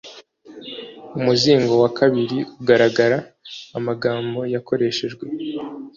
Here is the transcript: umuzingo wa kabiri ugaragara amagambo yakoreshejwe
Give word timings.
umuzingo 1.17 1.73
wa 1.83 1.89
kabiri 1.97 2.37
ugaragara 2.61 3.17
amagambo 3.77 4.39
yakoreshejwe 4.53 5.25